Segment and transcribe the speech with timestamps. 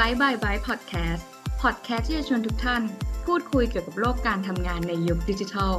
[0.00, 1.28] บายบายบายพอดแคสต์
[1.62, 2.82] พอดแคสต์ที่จะชวนทุกท่าน
[3.26, 5.72] พูดคุยเกี่ยวกับโลกการทำงานในยุคดิจิทัล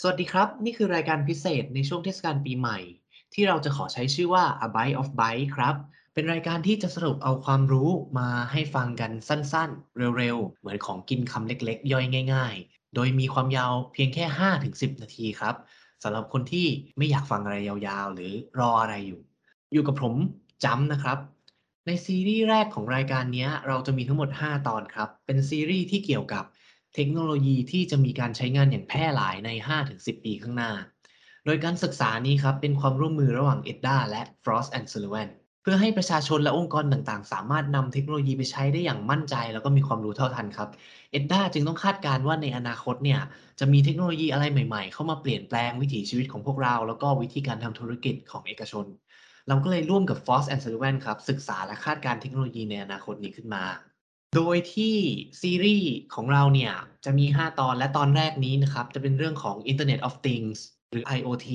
[0.00, 2.78] สวัสดีครับ นี่คือรายการพิเศษในช่วงเทศกาลปีใหม่
[3.34, 5.74] ที่เราจะขอใช้ชื่อว่า A Bite of Byte ครับ
[6.14, 12.04] เป็นรายการที่จะสรุปเอาความรู้มาให้ฟังกันสั้นๆ เร็วๆ เหมือนของกินคำเล็กๆ ย่อย
[12.34, 14.24] ง่าย ๆ โดยมีความยาวเพียงแค่
[14.62, 15.54] 5-10 นาทีครับ
[16.02, 16.66] สำหรับคนที่
[16.96, 19.22] ไม่อยากฟังอะไรยาวๆ หรือรออะไรอยู่
[19.72, 20.14] อยู่กับผม
[20.64, 21.18] จำนะครับ
[21.86, 26.44] ในซีรีส์แรกของรายการนี้เราจะมีทั้งหมด 5 ตอนครับ เป็นซีรีส์ที่เกี่ยวกับ
[26.94, 29.50] เทคโนโลยีที่จะมีการใช้งานอย่างแพร่หลายใน
[29.88, 30.72] 5-10 ปีข้างหน้า
[31.44, 35.28] โดยการศึกษานี้ครับ เป็นความร่วมมือระหว่าง EDDA และ Frost and Sullivan
[35.62, 40.68] เพื่อให้ประชาชนและองค์กรต่างๆ สามารถนำเทคโนโลยีไปใช้ได้อย่างมั่นใจ แล้วก็มีความรู้เท่าทันครับ
[41.18, 43.20] EDDA จึงต้องคาดการณ์ว่าในอนาคตเนี่ย
[43.58, 48.86] จะมีเทคโนโลยีอะไรใหม่ๆ เข้ามาเปลี่ยนแปลงวิถีชีวิตของพวกเรา แล้วก็วิธีการทำธุรกิจของเอกชน
[49.50, 53.64] เราก็เลยร่วมกับ Frost and Sullivan ครับ ศึกษาและคาดการเทคโนโลยีในอนาคตนี้ขึ้นมา
[54.36, 54.96] โดยที่
[55.40, 56.72] ซีรีส์ของเราเนี่ย
[57.04, 60.58] จะมี 5 ตอนและตอนแรกนี้นะครับ จะเป็นเรื่องของ Internet of Things
[60.90, 61.48] หรือ IoT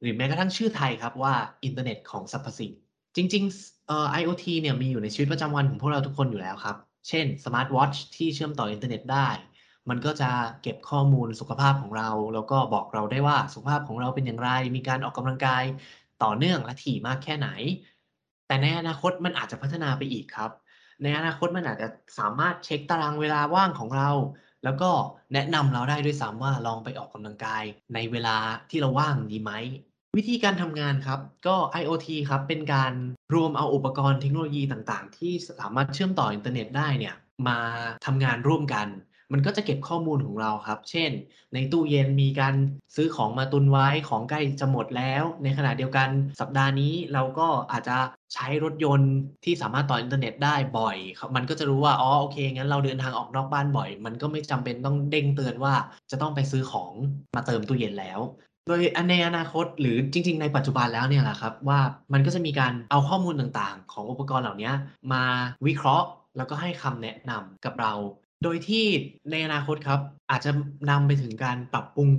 [0.00, 2.72] หรือแม้กระทั่งชื่อไทยครับว่าอินเทอร์เน็ตของสรรพสิ่ง
[3.16, 6.76] จริงๆเอ่อ IoT เนี่ยมีอยู่ในชีวิตประจำวันของพวกเราทุกคนอยู่แล้วครับ
[7.08, 9.28] เช่นสมาร์ทวอชที่เชื่อมต่ออินเทอร์เน็ตได้
[9.90, 10.30] มันก็จะ
[10.62, 15.64] เก็บข้อมูลสุขภาพของเรา แล้วก็บอกเราได้ว่าสุขภาพของเราเป็นอย่างไร มีการออกกำลังกาย
[16.24, 17.48] ต่อเนื่องและถี่มากแค่ไหน
[18.46, 20.50] แต่ในอนาคตมันอาจจะพัฒนาไปอีกครับ
[21.02, 24.10] ในอนาคตมันอาจจะสามารถเช็คตารางเวลาว่างของเรา
[24.64, 24.90] แล้วก็
[25.34, 28.36] แนะนำเราได้ด้วยซ้ำว่าลองไปออกกำลังกาย ในเวลา
[28.70, 29.52] ที่เราว่างดีไหม
[30.16, 32.92] วิธีการทำงานครับ ก็ IoT ครับเป็นการ
[33.34, 37.14] รวมเอาอุปกรณ์เทคโนโลยีต่างๆ ที่สามารถเชื่อมต่ออินเทอร์เน็ตได้เนี่ย
[37.48, 37.58] มา
[38.06, 38.86] ทำงานร่วมกัน
[39.32, 41.10] มันก็จะเก็บข้อมูลของเราครับ เช่น
[41.54, 42.54] ในตู้เย็นมีการ
[42.96, 46.08] ซื้อของมาตุนไว้ของใกล้จะหมดแล้ว ในขณะเดียวกัน
[46.40, 47.96] สัปดาห์นี้เราก็อาจจะ
[48.34, 49.12] ใช้รถยนต์
[49.44, 50.96] ที่สามารถต่ออินเทอร์เน็ตได้บ่อย
[51.36, 55.74] มันก็จะรู้ว่า อ๋อ โอเค งั้นเราเดินทางออกนอกบ้านบ่อย มันก็ไม่จำเป็นต้องเด้งเตือนว่า
[56.10, 56.92] จะต้องไปซื้อของ
[57.36, 58.20] มาเติมตู้เย็นแล้ว
[58.66, 61.80] โดยในอนาคตหรือจริง ๆ ในปัจจุบันแล้วเนี่ยแหละครับว่า
[62.12, 64.72] มันก็จะมีการเอาข้อมูลต่างๆ ของอุปกรณ์เหล่านี้
[65.12, 65.24] มา
[65.66, 66.06] วิเคราะห์
[66.36, 67.92] แล้วก็ให้คำแนะนำกับเรา
[68.42, 68.84] โดยที่
[69.30, 70.50] ในอนาคตครับ อาจจะ
[70.90, 72.10] นำไปถึงการปรับปรุง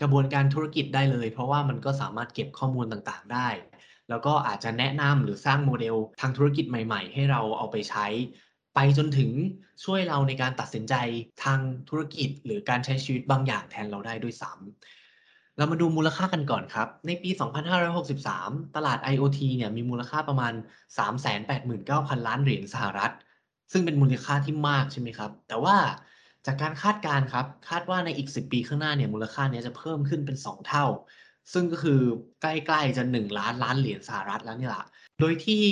[0.00, 3.48] กระบวนการธุรกิจได้เลย เพราะว่ามันก็สามารถเก็บข้อมูลต่างๆได้
[4.08, 8.06] แล้วก็อาจจะแนะนำหรือสร้างโมเดลทางธุรกิจใหม่ๆ ให้เราเอาไปใช้
[8.74, 9.30] ไปจนถึง
[9.84, 10.94] ช่วยเราในการตัดสินใจ
[11.44, 17.30] ทางธุรกิจ หรือการใช้ชีวิตบางอย่างแทนเราได้ด้วยซ้ำเรามาดูมูลค่ากันก่อนครับ ในปี
[18.02, 20.52] 2563 ตลาด IoT เนี่ยมีมูลค่าประมาณ
[21.40, 23.12] 389,000 ล้านเหรียญสหรัฐ
[23.72, 25.76] ซึ่งเป็นมูลค่าที่มากใช่ไหมครับ แต่ว่า
[26.46, 30.86] จากการคาดการณ์ครับ คาดว่าในอีก 10 ปีข้างหน้าเนี่ยมูลค่านี้จะเพิ่มขึ้นเป็น 2 เท่า
[31.52, 32.00] ซึ่งก็คือ
[32.42, 34.84] ใกล้ๆจะ 1 ล้านล้านเหรียญสหรัฐแล้วนี่แหละ
[35.20, 35.64] โดยที่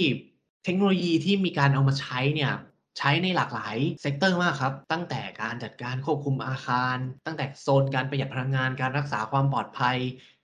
[0.65, 2.53] เทคโนโลยีที่มีการเอามาใช้เนี่ย
[2.99, 9.99] ใช้ในหลากหลาย sector มากครับ ตั้งแต่การจัดการควบคุมอาคาร ตั้งแต่โซนการประหยัดพลังงาน การรักษาความปลอดภัย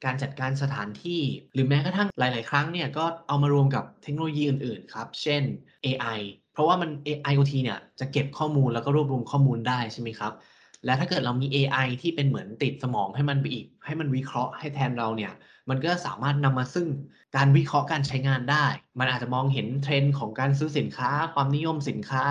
[0.04, 1.22] การจัดการสถานที่
[1.54, 5.42] หรือแม้กระทั่งหลาย ๆ ครั้งเนี่ยก็เอามารวมกับเทคโนโลยีอื่น ๆ ครับ เช่น
[5.84, 6.20] AI
[6.52, 6.90] เพราะว่ามัน
[7.32, 10.32] IoT เนี่ยจะเก็บข้อมูลแล้วก็รวบรวมข้อมูลได้ใช่ไหมครับ
[10.84, 15.32] และถ้าเกิดเรามี AI ที่เป็นเหมือนติดสมองให้มันไปอีก ให้มันวิเคราะห์ให้แทนเราเนี่ย
[15.70, 16.86] มันก็สามารถนำมาซึ่ง
[17.36, 18.66] การวิเคราะห์การใช้งานได้
[18.98, 22.24] มันอาจจะมองเห็นเทรนด์ของการซื้อสินค้า ความนิยมสินค้า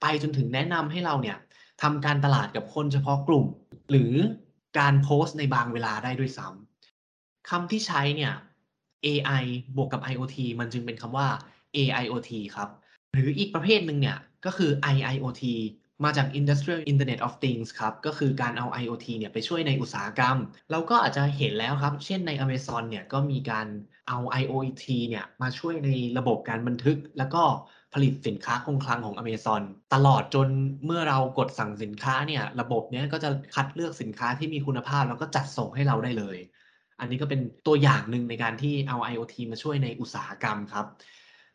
[0.00, 1.38] ไปจนถึงแนะนำให้เราเนี่ย
[1.82, 3.46] ทำการตลาดกับคนเฉพาะกลุ่ม
[3.90, 4.14] หรือ
[4.78, 8.32] การโพสต์ในบางเวลาได้ด้วยซ้ำคำที่ใช้เนี่ย
[9.06, 9.44] AI
[9.76, 11.28] บวกกับ IoT มันจึงเป็นคำว่า
[11.76, 12.68] AIoT ครับ
[13.18, 15.42] รืออีกประเภทหนึ่งเนี่ยก็คือ IIoT
[16.04, 20.36] มาจาก Industrial Internet of Things ครับ ก็คือการเอา IoT เนี่ยไปช่วยในอุตสาหกรรม
[20.70, 23.66] เราก็อาจจะเห็นแล้วครับ เช่นใน Amazon เนี่ยก็มีการ
[24.08, 27.42] เอา IoT เนี่ยมาช่วยในระบบการบันทึก แล้วก็
[27.94, 29.62] ผลิตสินค้าคงคลังของ Amazon
[29.94, 30.48] ตลอดจน
[30.84, 36.38] เมื่อเรากดสั่งสินค้าเนี่ยระบบเนี้ยก็จะคัดเลือกสินค้าที่มีคุณภาพ แล้วก็จัดส่งให้เราได้เลย
[37.00, 40.86] อันนี้ก็เป็นตัวอย่างหนึ่งในการที่เอา IoT มาช่วยในอุตสาหกรรมครับ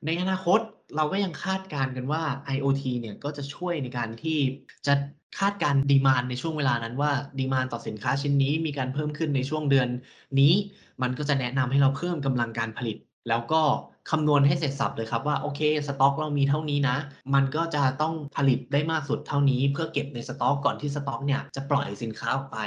[0.06, 0.60] ในอนาคต
[0.96, 2.24] เราก็ยังคาดการณ์กันว่า
[2.56, 4.40] IoT เนี่ยก็จะช่วยในการที่
[4.88, 4.94] จะ
[5.40, 9.90] คาดการดีมานในช่วงเวลานั้นว่าดีมานต่อสินค้าชิ้นนี้มีการเพิ่มขึ้นในช่วงเดือน
[10.40, 10.54] นี้
[11.02, 12.98] มันก็จะแนะนำให้เราเพิ่มกำลังการผลิต
[13.30, 13.62] แล้วก็
[14.12, 16.98] คำนวณให้เสร็จสับเลยครับว่าโอเคสต็อกเรามีเท่านี้นะ
[17.34, 22.58] มันก็จะต้องผลิตได้มากสุดเท่านี้ เพื่อเก็บในสต็อกก่อนที่สต็อกเนี่ยจะปล่อยสินค้าออกไป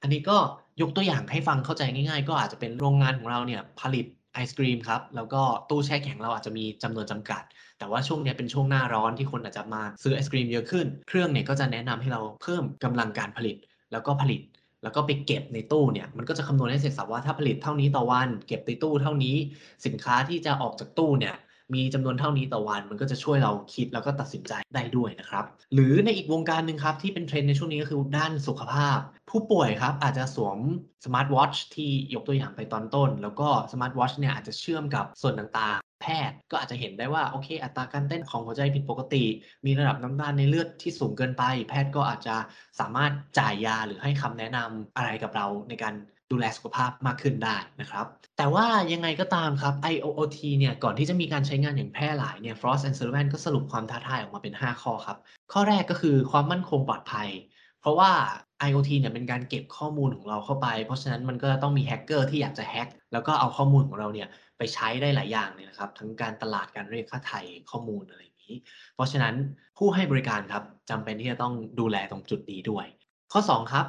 [0.00, 0.36] อันนี้ก็
[0.80, 4.06] ยกตัวอย่างให้ฟังเข้าใจง่าย ๆ ก็อาจจะเป็นโรงงานของเราเนี่ยผลิต
[4.38, 7.42] ไอศกรีมครับ แล้วก็ตู้แช่แข็งเราอาจจะมีจำนวนจำกัด
[7.78, 13.56] แต่ว่าช่วงนี้เป็นช่วงหน้าร้อนที่คนอาจจะมาซื้อไอศกรีมเยอะขึ้น เครื่องเนี่ยก็จะแนะนำให้เราเพิ่มกำลังการผลิต
[13.92, 14.40] แล้วก็ผลิต
[14.82, 19.36] แล้วก็ไปเก็บในตู้เนี่ย มันก็จะคำนวณให้เสร็จสับว่าถ้าผลิตเท่านี้ต่อวัน เก็บในตู้เท่านี้
[19.86, 21.34] สินค้าที่จะออกจากตู้เนี่ย
[21.74, 25.44] มีจำนวนเท่านี้ต่อวัน มันก็จะช่วยเราคิดแล้วก็ตัดสินใจได้ด้วยนะครับ
[25.74, 28.98] หรือในอีกวงการหนึ่งครับ ที่เป็นเทรนด์ในช่วงนี้ก็คือด้านสุขภาพ
[29.30, 30.58] ผู้ป่วยครับ อาจจะสวม
[31.04, 39.24] สมาร์ทวอชที่ยกตัวอย่างไปตอนต้น แล้วก็สมาร์ทวอชเนี่ยอาจจะเชื่อมกับส่วนต่าง แพทย์ ก็อาจจะเห็นได้ว่าโอเค อัตราการเต้นของหัวใจผิดปกติ
[39.66, 42.36] มีระดับน้ำตาลในเลือดที่สูงเกินไป แพทย์ก็อาจจะ
[42.80, 45.94] สามารถจ่ายยาหรือให้คำแนะนำอะไรกับเราในการ
[46.32, 48.06] ดูแลสุขภาพมากขึ้นได้นะครับ
[48.38, 55.18] แต่ว่ายังไงก็ตามครับ IoT เนี่ย ก่อนที่จะมีการใช้งานอย่างแพร่หลายเนี่ย Frost and Sullivan ก็สรุปความท้าทายออกมาเป็น 5 ข้อครับ
[55.52, 57.28] ข้อแรกก็คือความมั่นคงปลอดภัย
[57.88, 58.10] ราะว่า
[58.68, 67.40] IoT เนี่ยเป็นการเก็บข้อมูลของเราเข้าไป เพราะฉะนั้นมันก็ต้องมีแฮกเกอร์ที่อยากจะแฮกแล้วก็เอาข้อมูลของเราเนี่ยไปใช้ได้หลายอย่างเลยนะครับ ทั้งการตลาดการเรียกค่าไถ่
[67.70, 68.54] ข้อมูลอะไรอย่างนี้
[68.94, 69.34] เพราะฉะนั้น
[69.78, 72.86] ผู้ให้บริการครับจำเป็นที่จะต้องดูแลตรงจุดนี้ด้วย
[73.32, 73.86] ข้อ 2 ครับ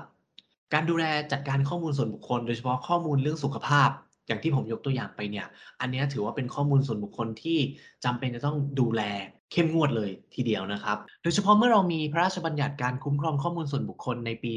[0.73, 3.89] การดูแลจัดการข้อมูลส่วนบุคคล โดยเฉพาะข้อมูลเรื่องสุขภาพ
[4.27, 5.47] อย่างที่ผมยกตัวอย่างไปเนี่ย
[5.81, 7.57] อันนี้ถือว่าเป็นข้อมูลส่วนบุคคลที่
[8.05, 9.01] จำเป็นจะต้องดูแล
[9.51, 14.51] เข้มงวดเลยทีเดียวนะครับ โดยเฉพาะเมื่อเรามีพระราชบัญญัติการคุ้มครองข้อมูลส่วนบุคคลในปี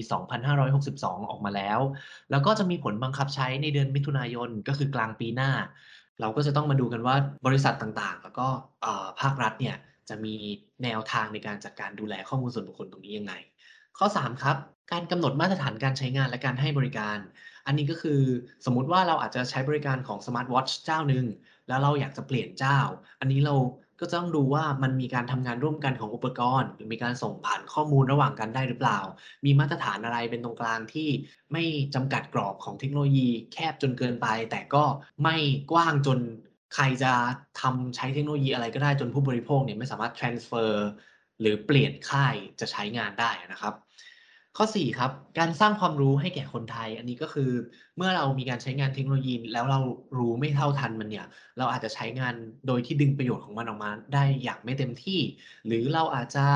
[0.63, 1.81] 2562 ออกมาแล้ว
[2.31, 5.51] แล้วก็จะมีผลบังคับใช้ในเดือนมิถุนายนก็คือกลางปีหน้า
[6.21, 7.17] เราก็จะต้องมาดูกันว่า
[7.47, 8.47] บริษัทต่างๆ แล้วก็
[9.21, 9.77] ภาครัฐเนี่ย
[10.09, 10.35] จะมี
[10.83, 13.35] แนวทางในการจัดการดูแลข้อมูลส่วนบุคคลตรงนี้ยังไง
[13.99, 14.57] ข้อ 3 ครับ
[14.93, 17.19] การกำหนดมาตรฐานการใช้งานและการให้บริการ
[17.67, 18.21] อันนี้ก็คือ
[18.67, 21.27] สมมุติว่าเราอาจจะใช้บริการของ Smart Watch เจ้าหนึ่ง
[21.69, 22.79] แล้วเราอยากจะเปลี่ยนเจ้า
[23.21, 23.55] อันนี้เรา
[24.03, 28.99] ก็ต้องดูว่ามันมีการทำงานร่วมกันของอุปกรณ์ หรือมีการส่งผ่านข้อมูลระหว่างกันได้หรือเปล่า
[29.45, 31.09] มีมาตรฐานอะไรเป็นตรงกลางที่
[31.53, 31.65] ไม่
[31.95, 34.85] จำกัดกรอบของเทคโนโลยีแคบจนเกินไป แต่ก็
[35.23, 35.37] ไม่
[35.73, 36.19] กว้างจน
[36.75, 37.13] ใครจะ
[37.61, 40.71] ทำใช้เทคโนโลยีอะไรก็ได้จนผู้บริโภคเนี่ยไม่สามารถ transfer
[41.41, 43.75] หรือเปลี่ยนค่ายจะใช้งานได้นะครับ
[44.57, 47.51] ข้อ 4 ครับ การสร้างความรู้ให้แก่คนไทย อันนี้ก็คือ
[47.97, 49.81] เมื่อเรามีการใช้งานเทคโนโลยี แล้วเรา
[50.19, 51.27] รู้ไม่เท่าทันมันเนี่ย
[51.59, 52.35] เราอาจจะใช้งาน
[52.67, 55.21] โดยที่ดึงประโยชน์ของมันออกมาได้อย่างไม่เต็มที่
[55.67, 56.47] หรือเราอาจจะ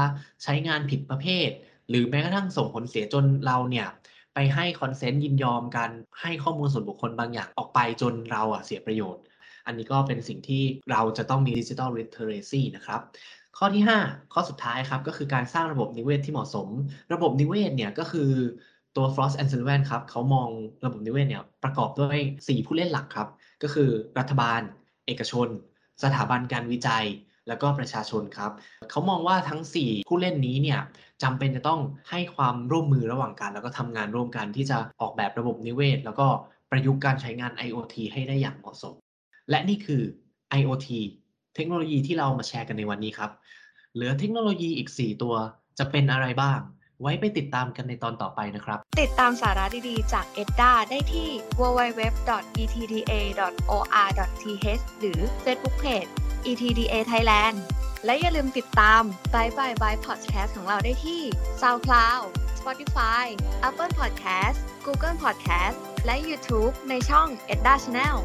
[0.42, 1.48] ใช้งานผิดประเภท
[1.88, 3.86] หรือแม้กระทั่งส่งผลเสียจนเราเนี่ย
[4.34, 5.90] ไปให้ consent ยินยอมการ
[6.20, 9.22] ให้ข้อมูลส่วนบุคคลบางอย่างออกไปจนเราอะเสียประโยชน์
[9.66, 13.00] อันนี้ก็เป็นสิ่งที่เราจะต้องมี digital literacy นะครับ
[13.58, 16.68] ข้อที่ 5 ข้อสุดท้ายครับก็คือการสร้างระบบนิเวศที่เหมาะสม
[17.12, 18.30] ระบบนิเวศเนี่ยก็คือ
[18.96, 20.48] ตัว Frost and Sullivan ครับเขามอง
[20.84, 23.28] ระบบนิเวศเนี่ยประกอบด้วย 4 ผู้เล่นหลักครับ
[23.62, 24.60] ก็คือรัฐบาล
[25.06, 25.48] เอกชน
[26.02, 27.06] สถาบันการวิจัย
[27.48, 28.52] แล้วก็ประชาชนครับ
[28.90, 30.80] เขามองว่าทั้ง 4 ผู้เล่นนี้เนี่ย
[31.22, 31.80] จำเป็นจะต้อง
[32.10, 36.26] ให้ความร่วมมือระหว่างกัน แล้วก็ทำงานร่วมกันที่จะออกแบบระบบนิเวศ แล้วก็
[36.70, 38.94] ประยุกต์การใช้งาน IoT ให้ได้อย่างเหมาะสม
[39.50, 40.02] และนี่คือ
[40.60, 40.88] IoT
[41.54, 43.30] เทคโนโลยีที่เรามาแชร์กันในวันนี้ครับ
[43.94, 45.34] เหลือเทคโนโลยีอีก 4 ตัว
[45.78, 46.60] จะเป็นอะไรบ้าง
[47.02, 51.28] ไว้ไปติดตามกันในตอนต่อไปนะครับ ติดตามสาระดี ๆ จาก EDDA ได้ที่
[51.60, 52.14] www.etda.or.th
[55.00, 56.10] หรือ Facebook Page
[56.50, 57.56] ETDA Thailand
[58.04, 59.02] และอย่าลืมติดตาม
[59.34, 61.22] Bye Bye Bye Podcast ของเราได้ที่
[61.62, 62.24] SoundCloud
[62.58, 63.24] Spotify
[63.68, 65.76] Apple Podcast Google Podcast
[66.06, 68.16] และ YouTube ในช่อง EDDA Channel